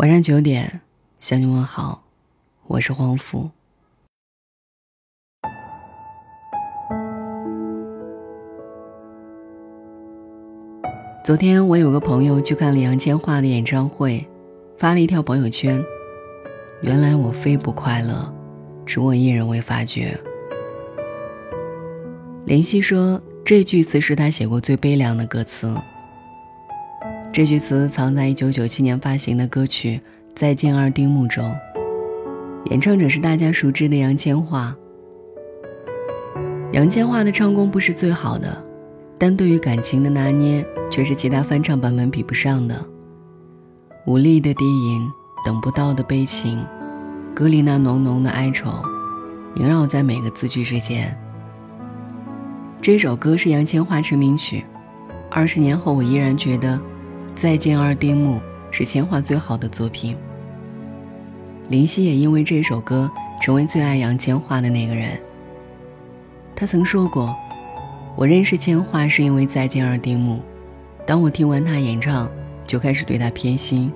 [0.00, 0.80] 晚上九点，
[1.20, 2.04] 向你问好，
[2.68, 3.50] 我是黄福。
[11.22, 14.26] 昨天我有个朋友去看了杨千嬅的演唱会，
[14.78, 15.84] 发了一条朋友圈
[16.80, 18.34] ：“原来我非不快乐，
[18.86, 20.18] 只我一人未发觉。”
[22.48, 25.76] 林夕说，这句词是他写过最悲凉的歌词。
[27.32, 29.98] 这句词藏在1997年发行的歌曲
[30.34, 31.56] 《再见二丁目》中，
[32.64, 34.74] 演唱者是大家熟知的杨千嬅。
[36.72, 38.60] 杨千嬅的唱功不是最好的，
[39.16, 42.84] 但对于感情的拿捏却是其他翻唱版本比不上的。
[44.08, 45.08] 无力的低吟，
[45.44, 46.58] 等不到的悲情，
[47.32, 48.72] 歌里那浓浓的哀愁，
[49.54, 51.16] 萦绕在每个字句之间。
[52.82, 54.64] 这首歌是杨千嬅成名曲，
[55.30, 56.80] 二十年后我依然觉得。
[57.34, 58.38] 再见二丁目
[58.70, 60.16] 是千嬅最好的作品。
[61.68, 65.18] 林夕也因为这首歌成为最爱杨千嬅的那个人。
[66.54, 67.34] 他曾说过
[68.14, 70.40] ：“我认识千嬅是因为再见二丁目，
[71.06, 72.30] 当我听完她演唱，
[72.66, 73.90] 就开始对她偏心。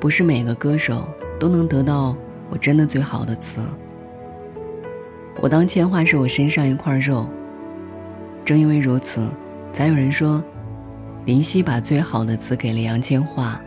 [0.00, 1.06] 不是每个歌手
[1.38, 2.16] 都能得到
[2.48, 3.60] 我真的最好的词。
[5.42, 7.28] 我当千嬅是我身上一块肉。
[8.44, 9.28] 正因为如此，
[9.72, 10.42] 才有人说。”
[11.26, 13.58] 林夕把最好的词给了杨千嬅，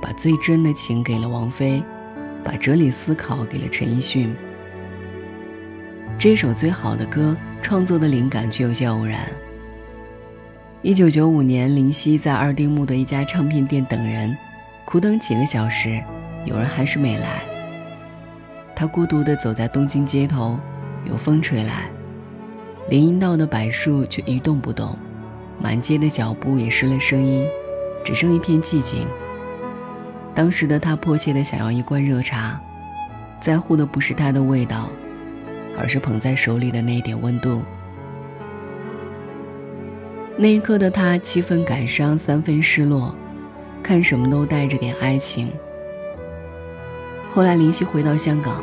[0.00, 1.82] 把最真的情给了王菲，
[2.42, 4.34] 把哲理思考给了陈奕迅。
[6.16, 9.20] 这首最好的歌创作的灵感却有些偶然。
[10.80, 14.34] 一九九五年，林夕在二丁目的一家唱片店等人，
[14.86, 16.02] 苦等几个小时，
[16.46, 17.44] 有人还是没来。
[18.74, 20.58] 他孤独地走在东京街头，
[21.04, 21.90] 有风吹来，
[22.88, 24.96] 林荫道的柏树却一动不动。
[25.64, 27.48] 满街的脚步也失了声音，
[28.04, 29.06] 只剩一片寂静。
[30.34, 32.60] 当时的他迫切地想要一罐热茶，
[33.40, 34.90] 在乎的不是它的味道，
[35.78, 37.62] 而是捧在手里的那一点温度。
[40.36, 43.16] 那一刻的他，七分感伤，三分失落，
[43.82, 45.50] 看什么都带着点爱情。
[47.30, 48.62] 后来林夕回到香港，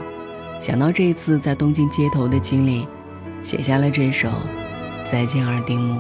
[0.60, 2.88] 想到这次在东京街头的经历，
[3.42, 4.28] 写下了这首
[5.12, 6.00] 《再见二丁目》。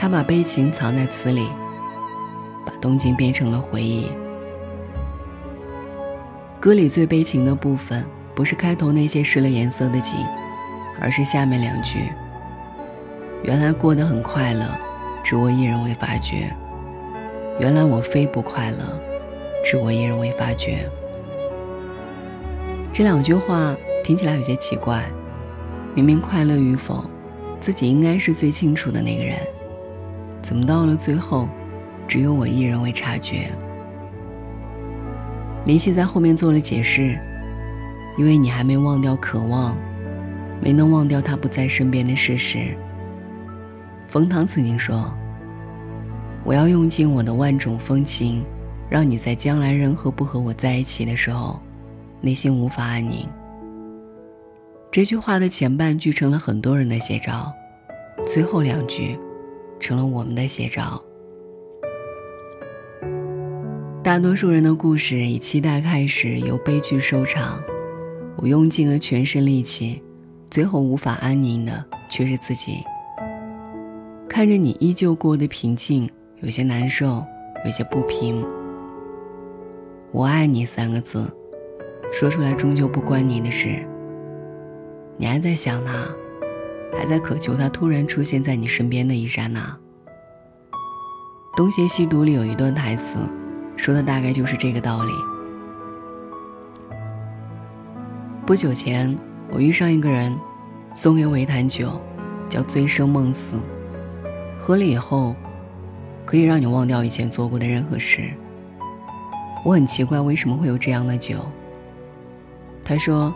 [0.00, 1.46] 他把悲情藏在词里，
[2.64, 4.06] 把东京变成了回忆。
[6.58, 8.02] 歌里最悲情的部分，
[8.34, 10.16] 不是开头那些失了颜色的景，
[10.98, 11.98] 而是下面两句
[13.44, 14.64] ：“原来过得很快乐，
[15.22, 16.50] 只我一人未发觉。
[17.58, 18.78] 原来我非不快乐，
[19.62, 20.88] 只我一人未发觉。”
[22.90, 25.04] 这两句话听起来有些奇怪，
[25.94, 27.04] 明明快乐与否，
[27.60, 29.36] 自己应该是最清楚的那个人。
[30.42, 31.48] 怎么到了最后，
[32.08, 33.50] 只有我一人未察觉？
[35.66, 37.18] 林夕在后面做了解释，
[38.16, 39.76] 因为你还没忘掉渴望，
[40.60, 42.74] 没能忘掉他不在身边的事实。
[44.08, 45.12] 冯唐曾经说
[46.42, 48.42] ：“我要用尽我的万种风情，
[48.88, 51.60] 让你在将来任何不和我在一起的时候，
[52.20, 53.28] 内心无法安宁。”
[54.90, 57.52] 这句话的前半句成了很多人的写照，
[58.26, 59.16] 最后两句。
[59.80, 61.02] 成了我们的写照。
[64.02, 67.60] 大多数人的故事以期待开始，由悲剧收场。
[68.36, 70.02] 我用尽了全身力气，
[70.50, 72.78] 最后无法安宁的却是自己。
[74.28, 76.08] 看着你依旧过得平静，
[76.40, 77.22] 有些难受，
[77.64, 78.46] 有些不平。
[80.12, 81.30] 我爱你三个字，
[82.10, 83.84] 说出来终究不关你的事。
[85.18, 86.08] 你还在想他？
[86.96, 89.60] 还在渴求他突然出现在你身边的一刹那。
[91.56, 93.18] 《东邪西毒》里有一段台词，
[93.76, 95.12] 说的大概就是这个道理。
[98.46, 99.16] 不久前，
[99.50, 100.36] 我遇上一个人，
[100.94, 102.00] 送给我一坛酒，
[102.48, 103.56] 叫“醉生梦死”，
[104.58, 105.34] 喝了以后，
[106.24, 108.22] 可以让你忘掉以前做过的任何事。
[109.64, 111.36] 我很奇怪为什么会有这样的酒。
[112.82, 113.32] 他说，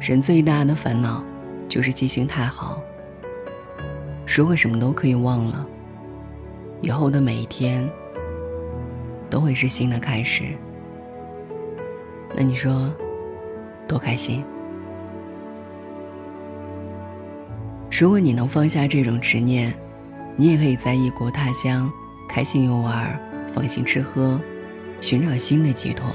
[0.00, 1.24] 人最大的烦恼。
[1.68, 2.82] 就是记性太好。
[4.36, 5.66] 如果什么都可以忘了，
[6.80, 7.88] 以后的每一天
[9.30, 10.44] 都会是新的开始。
[12.34, 12.92] 那你说，
[13.86, 14.44] 多开心？
[17.90, 19.72] 如果你能放下这种执念，
[20.36, 21.88] 你也可以在异国他乡
[22.28, 23.20] 开心游玩，
[23.52, 24.40] 放心吃喝，
[25.00, 26.10] 寻找新的寄托。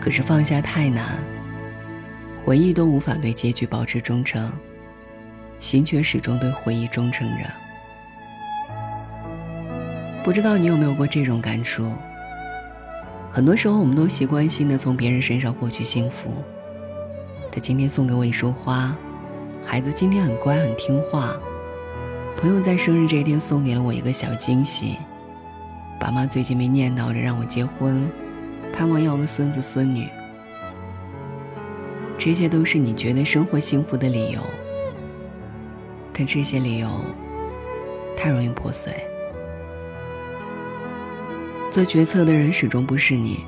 [0.00, 1.16] 可是放下太难。
[2.44, 4.52] 回忆都无法对结局保持忠诚，
[5.58, 7.50] 心却始终对回忆忠诚着。
[10.22, 11.90] 不知道你有没有过这种感触？
[13.32, 16.30] 很多时候，我们都习惯性的从别人身上获取幸福。
[17.50, 18.94] 他今天送给我一束花，
[19.64, 21.34] 孩子今天很乖很听话，
[22.38, 24.98] 朋友在生日这一天送给了我一个小惊喜，
[25.98, 28.06] 爸妈最近没念叨着让我结婚，
[28.70, 30.06] 盼望要个孙子孙女。
[32.16, 34.40] 这些都是你觉得生活幸福的理由，
[36.12, 36.88] 但这些理由
[38.16, 38.92] 太容易破碎。
[41.70, 43.40] 做决策的人始终不是你，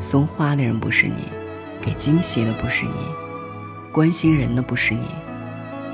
[0.00, 1.28] 送花的人不是你，
[1.80, 2.92] 给惊喜的不是你，
[3.92, 5.06] 关心人的不是你。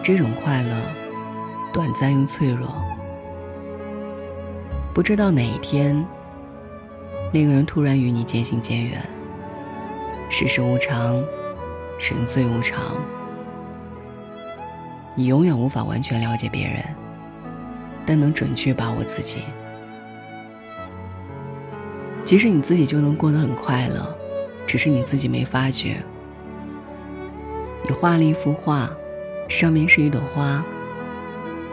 [0.03, 0.75] 这种快乐，
[1.73, 2.67] 短暂又脆弱。
[4.95, 6.05] 不知道哪一天，
[7.31, 9.01] 那个人突然与你渐行渐远。
[10.31, 11.23] 世事无常，
[12.01, 12.97] 人最无常。
[15.15, 16.83] 你永远无法完全了解别人，
[18.07, 19.43] 但能准确把握自己。
[22.25, 24.17] 其实你自己就能过得很快乐，
[24.67, 25.97] 只是你自己没发觉。
[27.85, 28.91] 你画了一幅画，
[29.49, 30.65] 上面是一朵花。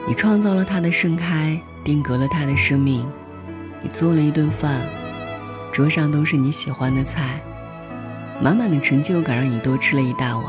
[0.06, 3.06] 你创造了它的盛开，定格了它的生命。
[3.81, 4.81] 你做了一顿饭，
[5.71, 7.39] 桌上都是你喜欢的菜，
[8.39, 10.45] 满满的成就感让你多吃了一大碗。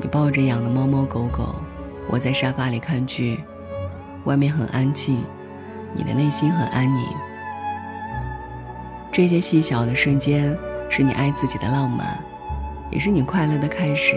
[0.00, 1.54] 你抱着养的猫猫狗狗，
[2.10, 3.40] 窝在沙发里看剧，
[4.24, 5.24] 外面很安静，
[5.92, 7.04] 你的内心很安宁。
[9.10, 10.56] 这些细小的瞬间，
[10.88, 12.22] 是你爱自己的浪漫，
[12.92, 14.14] 也是你快乐的开始。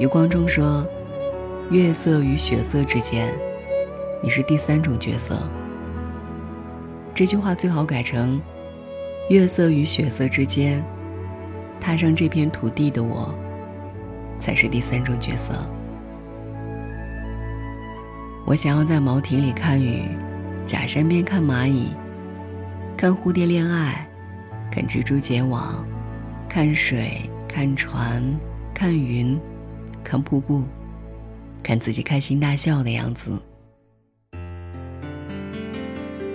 [0.00, 0.84] 余光中说
[1.70, 3.32] ：“月色与血色之间，
[4.20, 5.38] 你是第三种角色。”
[7.14, 8.40] 这句话最好改成
[9.28, 10.80] ：“月色与血色之间，
[11.80, 13.34] 踏上这片土地的我，
[14.38, 15.54] 才是第三种角色。”
[18.46, 20.04] 我想要在茅亭里看雨，
[20.64, 21.90] 假山边看蚂蚁。
[22.96, 24.08] 看蝴蝶恋爱，
[24.70, 25.84] 看蜘蛛结网，
[26.48, 28.22] 看水，看船，
[28.72, 29.36] 看云，
[30.04, 30.62] 看瀑布，
[31.64, 33.32] 看自己开心大笑的样子。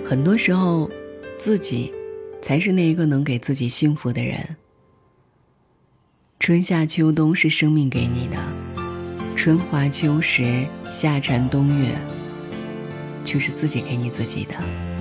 [0.04, 0.90] 很多时候，
[1.38, 1.90] 自己
[2.42, 4.56] 才是那一个能给自己幸福的人。
[6.40, 8.36] 春夏秋冬是生命给你的，
[9.36, 11.96] 春华秋实，夏蝉冬月，
[13.24, 14.91] 却是自己给你自己的。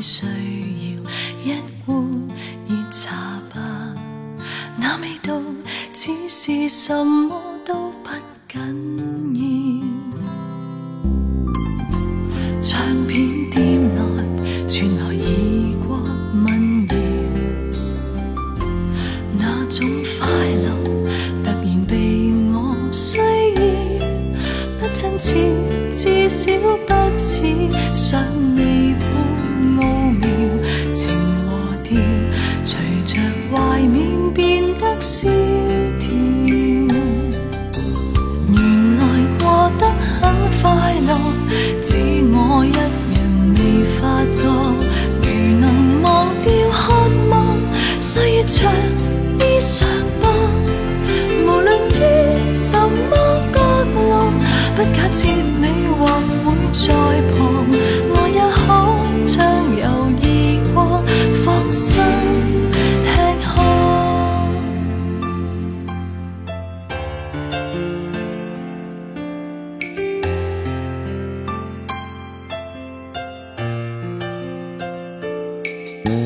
[0.00, 0.26] 需
[1.44, 2.04] 要一锅
[2.68, 3.94] 热茶吧，
[4.78, 5.40] 那味道
[5.92, 7.37] 似是什么？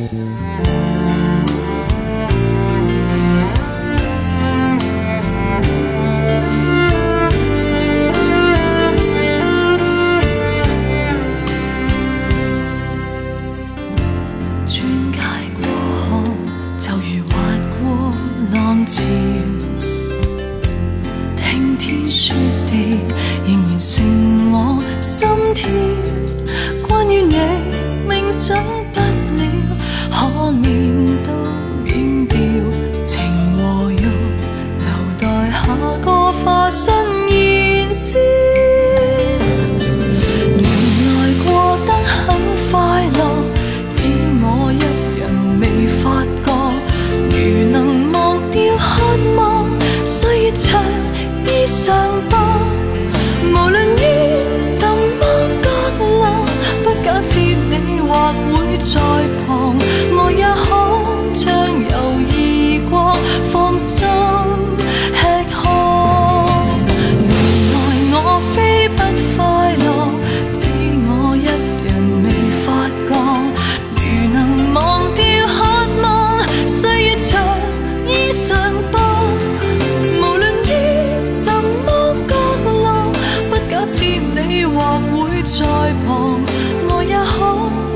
[0.02, 0.10] 转
[15.12, 15.18] 介
[15.54, 15.62] 过
[16.08, 16.24] 好，
[16.78, 17.34] 就如滑
[17.78, 17.80] 过
[18.52, 19.04] 浪潮，
[21.36, 22.34] 听天说
[22.66, 22.98] 地，
[23.46, 24.04] 仍然剩
[24.50, 25.91] 我心跳。
[86.04, 86.40] 旁，
[86.88, 87.34] 我也可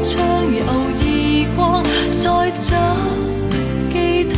[0.02, 0.14] 畅
[0.54, 0.60] 游
[1.00, 2.66] 异国，再找
[3.92, 4.34] 寄托。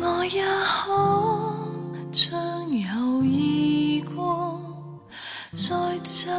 [0.00, 0.80] 我也可
[2.12, 2.30] 畅
[2.70, 4.60] 游异国，
[5.52, 5.68] 再
[6.02, 6.30] 找。